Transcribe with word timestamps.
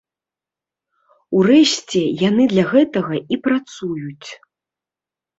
Урэшце, 1.39 2.01
яны 2.29 2.47
для 2.53 2.63
гэтага 2.71 3.15
і 3.37 3.39
працуюць. 3.49 4.29